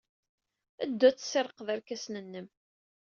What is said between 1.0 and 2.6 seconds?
ad tessirrqeḍ irkasen-nnem!